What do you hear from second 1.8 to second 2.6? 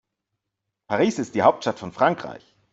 Frankreich.